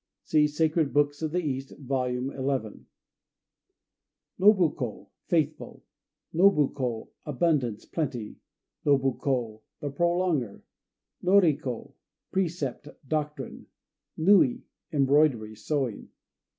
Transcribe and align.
(See 0.23 0.47
Sacred 0.47 0.93
Books 0.93 1.21
of 1.21 1.31
the 1.31 1.45
East, 1.45 1.73
vol. 1.77 2.07
xi.) 2.09 2.85
Nobu 4.39 4.75
ko 4.75 5.11
"Faithful." 5.27 5.83
Nobu 6.33 6.73
ko 6.73 7.11
"Abundance," 7.23 7.85
plenty. 7.85 8.37
Nobu 8.83 9.19
ko 9.19 9.61
"The 9.79 9.91
Prolonger." 9.91 10.63
Nori 11.23 11.53
ko 11.61 11.93
"Precept," 12.31 12.87
doctrine. 13.07 13.67
Nui 14.17 14.63
"Embroidery," 14.91 15.53
sewing. 15.53 16.09